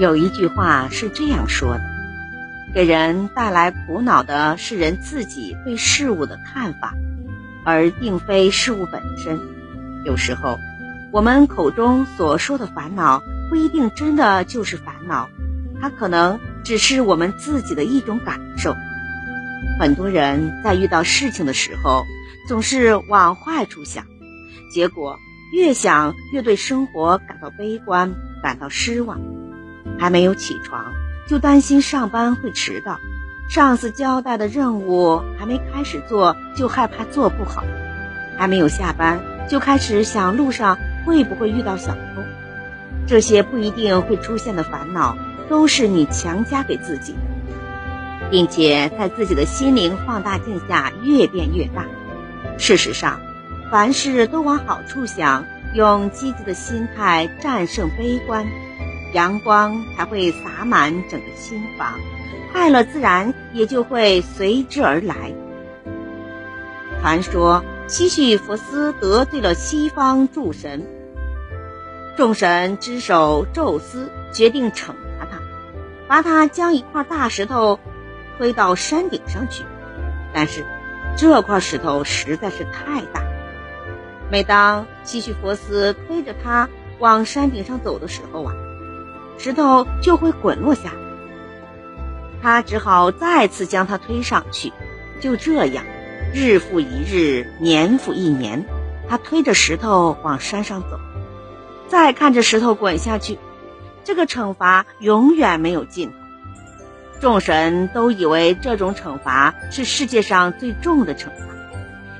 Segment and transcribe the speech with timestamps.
[0.00, 1.80] 有一句话是这样说的：
[2.74, 6.94] 给人带来苦恼的是人自己对事物的看法，
[7.64, 9.38] 而并非事物本身。
[10.04, 10.58] 有时候，
[11.12, 15.28] 我们口中所说的烦恼，不一定真的就是烦恼，
[15.80, 18.74] 它可能只是我们自己的一种感受。
[19.78, 22.02] 很多人在遇到事情的时候，
[22.48, 24.04] 总是往坏处想，
[24.72, 25.16] 结果
[25.52, 29.20] 越想越对生活感到悲观，感到失望。
[29.98, 30.92] 还没有起床，
[31.26, 32.98] 就担心上班会迟到；
[33.48, 37.62] 上司交代的任务还没开始做，就害怕做不好；
[38.38, 42.22] 还没有下班，就开始想路上会不会遇到小偷。
[43.06, 45.16] 这些不一定会出现的烦恼，
[45.48, 47.18] 都是你强加给自己的。
[48.30, 51.84] 并且在自己的心灵放大镜下越变越大。
[52.58, 53.20] 事实上，
[53.70, 58.46] 凡事都往好处想，用积极的心态战胜悲观，
[59.14, 61.98] 阳光才会洒满整个心房，
[62.52, 65.32] 快乐自然也就会随之而来。
[67.00, 70.86] 传说西西弗斯得罪了西方诸神，
[72.16, 75.38] 众神之首宙斯决定惩罚他，
[76.08, 77.80] 罚他将一块大石头。
[78.36, 79.62] 推到山顶上去，
[80.32, 80.66] 但是
[81.16, 83.22] 这块石头实在是太大。
[84.28, 86.68] 每当西西弗斯推着它
[86.98, 88.52] 往山顶上走的时候啊，
[89.38, 90.92] 石头就会滚落下。
[92.42, 94.72] 他只好再次将它推上去。
[95.20, 95.84] 就这样，
[96.34, 98.66] 日复一日，年复一年，
[99.08, 101.00] 他推着石头往山上走，
[101.88, 103.38] 再看着石头滚下去，
[104.02, 106.14] 这个惩罚永远没有尽头。
[107.20, 111.46] 众神都以为这种惩罚是世界上最重的惩罚，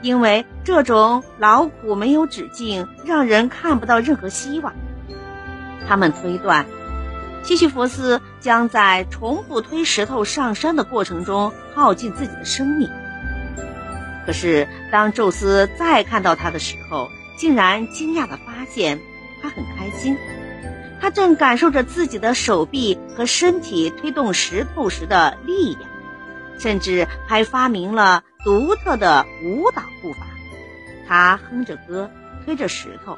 [0.00, 4.72] 因为这种劳苦没有止境，让人看不到任何希望。
[5.86, 6.64] 他们推断，
[7.46, 12.90] 西西弗斯将在重复推石头上山的过程中耗尽自己的生命。
[14.26, 17.08] 可是，当宙斯再看到他的时候，
[17.38, 18.98] 竟然惊讶地发现，
[19.40, 20.18] 他很开心。
[21.00, 25.88] 他正感受着自己的手臂和身体推动石头时的力量，
[26.58, 30.26] 甚至还发明了独特的舞蹈步伐。
[31.06, 32.10] 他哼着歌，
[32.44, 33.16] 推着石头，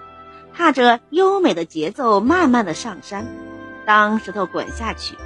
[0.55, 3.27] 踏着优美的节奏，慢慢的上山。
[3.89, 5.17] 当石头滚下去，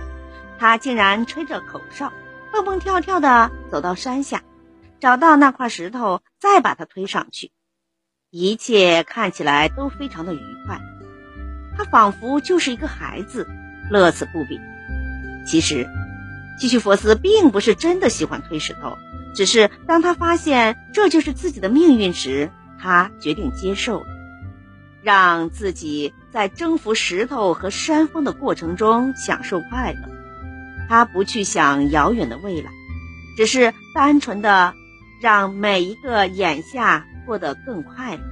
[0.56, 2.12] 他竟然吹着口哨，
[2.53, 4.45] 蹦蹦跳跳的走到山下，
[5.00, 7.50] 找到那块石头，再把它推上去。
[8.31, 10.81] 一切看起来都非常的愉快。
[11.77, 13.49] 他仿佛就是一个孩子，
[13.91, 14.61] 乐此不疲。
[15.44, 15.89] 其实，
[16.56, 18.97] 西西弗斯并不是真的喜欢推石头，
[19.34, 24.05] 只是当他发现这就是自己的命运时，他决定接受，
[25.03, 30.09] 让自己在征服石头和山峰的过程中享受快乐。
[30.88, 32.70] 他不去想遥远的未来，
[33.37, 34.75] 只是单纯的
[35.20, 38.22] 让每一个眼下过得更快乐。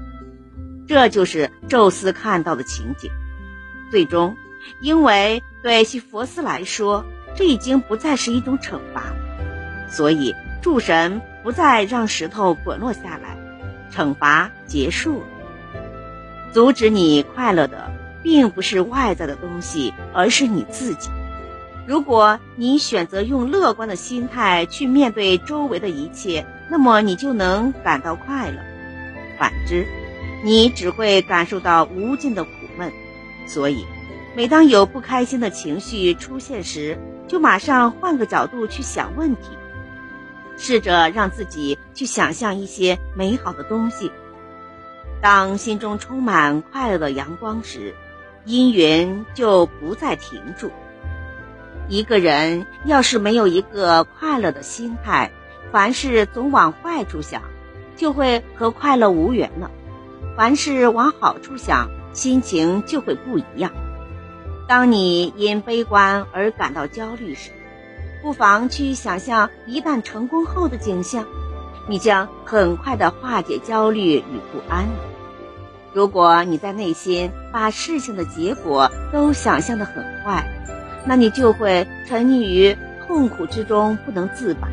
[0.88, 3.10] 这就是宙斯看到的情景。
[3.90, 4.36] 最终，
[4.82, 9.04] 因为对西弗斯来说，这已经不再是一种惩罚，
[9.88, 13.38] 所以诸神不再让石头滚落下来，
[13.92, 15.26] 惩罚结束了。
[16.52, 21.10] 阻止你快乐的，并不是外在的东西，而是你自己。
[21.86, 28.58] 如果你选择用乐观的心态去面对周围的一切，那么你就能感到快乐；
[29.38, 29.86] 反之，
[30.44, 32.92] 你只会感受到无尽的苦闷。
[33.46, 33.84] 所以，
[34.36, 39.42] 每当有不开心的情绪出现时，就马上换个角度去想问题，
[40.56, 44.12] 试着让自己去想象一些美好的东西。
[45.20, 47.94] 当心中充满快乐的阳光时，
[48.44, 50.70] 阴云就不再停住。
[51.88, 55.30] 一个人要是没有一个快乐的心态，
[55.72, 57.42] 凡事总往坏处想，
[57.97, 59.70] 就会和快乐无缘了；
[60.36, 61.88] 凡事往好处想。
[62.12, 63.70] 心情就会不一样。
[64.66, 67.53] 当你因悲观而感到焦虑时，
[68.21, 71.24] 不妨去想象一旦成功后的景象，
[71.89, 74.86] 你将很快的化解焦虑与不安。
[75.92, 80.47] 如果你在内心把事情的结果都想象的很坏，
[81.04, 82.77] 那你就会沉溺于
[83.07, 84.69] 痛苦之中不能自拔。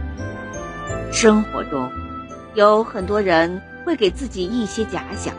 [1.12, 1.90] 生活中，
[2.54, 5.34] 有很多人会给自己一些假想。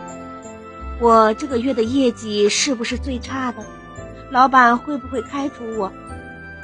[1.01, 3.65] 我这个月的业绩是不是最差的？
[4.31, 5.93] 老板会不会开除我？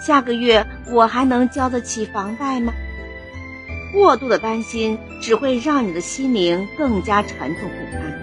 [0.04, 2.72] 下个月我还能交得起房贷吗？
[3.92, 8.13] 过度的担心只会让你的心灵更加沉重不堪，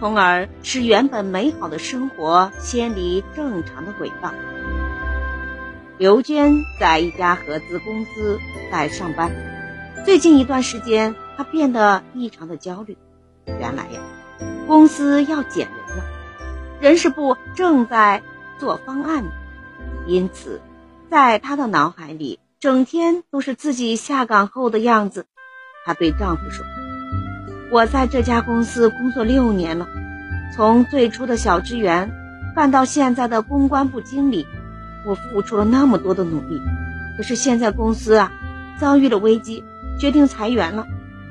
[0.00, 4.32] 从而使原本美好的生活偏离正常的轨道。
[5.98, 8.38] 刘娟在一家合资公司
[8.70, 9.32] 在上班。
[10.04, 12.96] 最近一段时间，她变得异常的焦虑。
[13.46, 14.00] 原来呀，
[14.66, 16.04] 公司要减人了，
[16.80, 18.22] 人事部正在
[18.60, 19.24] 做方案，
[20.06, 20.60] 因此，
[21.10, 25.26] 在她的脑海里，整天都是自己下岗后的样子。
[25.84, 26.64] 她对丈夫说
[27.70, 29.86] ：“我在这家公司工作六年了，
[30.54, 32.10] 从最初的小职员，
[32.54, 34.46] 干到现在的公关部经理。”
[35.06, 36.60] 我付出了那么多的努力，
[37.16, 38.32] 可是现在公司啊
[38.78, 39.64] 遭遇了危机，
[39.98, 40.86] 决定裁员了。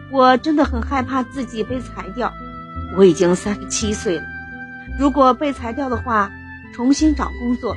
[0.10, 2.34] 我真的很害怕自己被裁掉。
[2.96, 4.24] 我已经三十七岁了，
[4.98, 6.32] 如果被裁掉的话，
[6.74, 7.76] 重新找工作，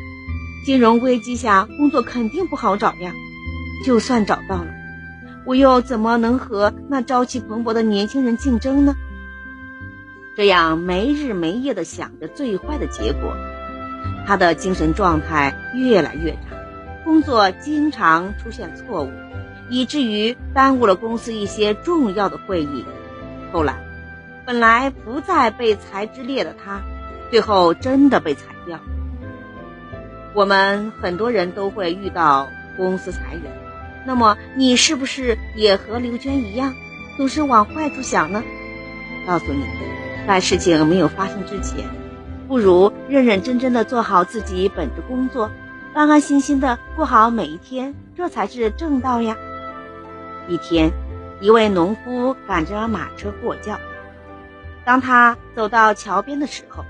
[0.65, 3.13] 金融危机下工作肯定不好找呀。
[3.85, 4.69] 就算找到了，
[5.45, 8.95] 我又怎么能和那朝气蓬勃的年轻人竞争呢？
[10.37, 13.35] 这样没日没夜的想着最坏的结果。
[14.27, 16.57] 他的精神状态越来越差，
[17.05, 19.11] 工作经常出现错误，
[19.69, 22.85] 以至于耽误了公司一些重要的会议。
[23.53, 23.83] 后来，
[24.47, 26.81] 本来不在被裁之列的他，
[27.31, 28.79] 最后真的被裁掉。
[30.33, 33.43] 我们很多人都会遇到公司裁员，
[34.07, 36.75] 那么你是不是也和刘娟一样，
[37.17, 38.43] 总是往坏处想呢？
[39.27, 39.65] 告诉你，
[40.27, 41.85] 在事情没有发生之前。
[42.49, 45.51] 不如认认真真的做好自己本职工作，
[45.95, 49.37] 安安心心的过好每一天，这才是正道呀。
[50.49, 50.91] 一天，
[51.41, 53.79] 一位农夫赶着马车过桥，
[54.85, 56.85] 当他走到桥边的时候，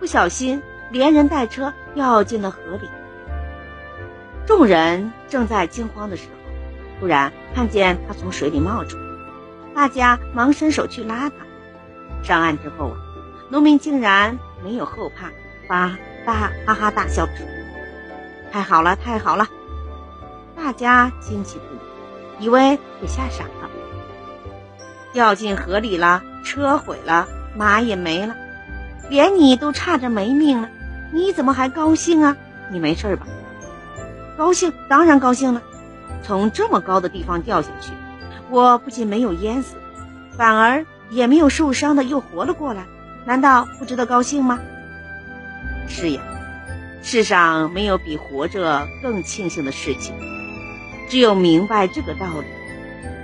[0.00, 0.60] 不小心
[0.90, 2.88] 连人带车掉进了河里。
[4.46, 6.43] 众人正在惊慌的时候，
[7.04, 8.96] 突然看见他从水里冒出，
[9.74, 11.34] 大家忙伸手去拉他。
[12.22, 12.96] 上岸之后啊，
[13.50, 14.38] 农民竟然。
[14.64, 15.28] 没有后怕，
[15.68, 17.44] 发大哈哈大笑着说
[18.50, 19.46] ：“太好了，太好了！”
[20.56, 23.68] 大家惊奇不已，以为给吓傻了。
[25.12, 28.34] 掉进河里了，车毁了，马也没了，
[29.10, 30.70] 连你都差点没命了，
[31.12, 32.34] 你怎么还高兴啊？
[32.70, 33.26] 你没事吧？
[34.38, 35.60] 高兴，当然高兴了。
[36.24, 37.92] 从这么高的地方掉下去，
[38.50, 39.76] 我不仅没有淹死，
[40.36, 42.86] 反而也没有受伤的又活了过来。
[43.26, 44.58] 难道不值得高兴吗？
[45.88, 46.22] 是呀，
[47.02, 50.14] 世上没有比活着更庆幸的事情。
[51.08, 52.46] 只有明白这个道理，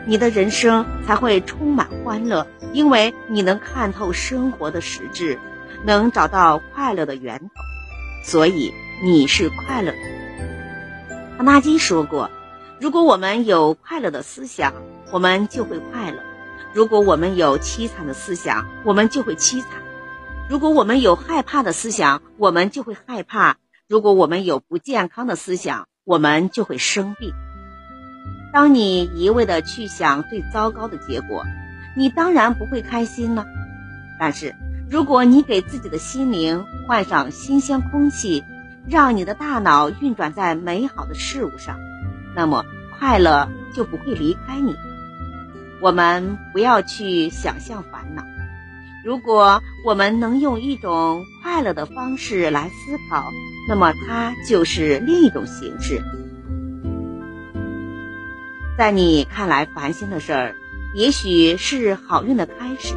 [0.07, 5.39] 你的人生才会充满欢乐，因为你能看透生活的实质，
[5.85, 7.47] 能找到快乐的源头，
[8.25, 9.99] 所以你是快乐的。
[11.39, 12.31] 阿纳基说过
[12.81, 14.73] ：“如果我们有快乐的思想，
[15.13, 16.23] 我们就会快乐；
[16.73, 19.83] 如果我们有凄惨的思想，我们就会凄惨。”
[20.49, 23.57] 如果我们有害怕的思想，我们就会害怕；
[23.87, 27.35] 如果我们有不健康的思想，我们就会生病。
[28.51, 31.45] 当你一味的去想最糟糕的结果，
[31.95, 33.45] 你当然不会开心了。
[34.19, 34.55] 但是，
[34.91, 38.43] 如果你给自己的心灵换上新鲜空气，
[38.89, 41.79] 让你的大脑运转在美好的事物上，
[42.35, 42.65] 那么
[42.99, 44.75] 快乐就不会离开你。
[45.81, 48.23] 我们不要去想象烦恼。
[49.05, 53.25] 如果我们能用一种快乐的方式来思考，
[53.67, 56.03] 那么它就是另一种形式。
[58.77, 60.55] 在你看来烦心的事儿，
[60.95, 62.95] 也许是好运的开始。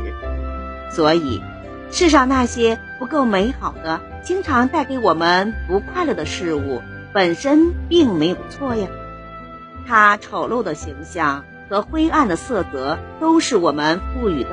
[0.91, 1.41] 所以，
[1.89, 6.81] 世上那些不够美好的、经常带给我们不快乐的事物，
[7.13, 8.87] 本身并没有错呀。
[9.87, 14.49] 它丑陋的形象和灰暗的色泽，都是我们赋予的。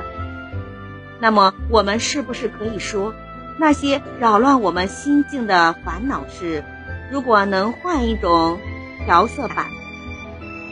[1.19, 3.13] 那么，我们是不是可以说，
[3.59, 6.63] 那些扰乱我们心境的烦恼事，
[7.11, 8.59] 如果能换一种
[9.05, 9.67] 调色板，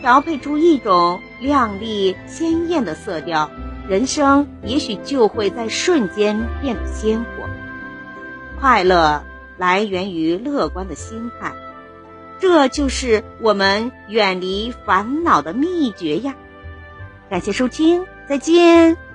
[0.01, 3.51] 调配出一种亮丽鲜艳的色调，
[3.87, 7.47] 人生也许就会在瞬间变得鲜活。
[8.59, 9.23] 快乐
[9.57, 11.53] 来源于乐观的心态，
[12.39, 16.35] 这就是我们远离烦恼的秘诀呀！
[17.29, 19.08] 感谢收听，再见。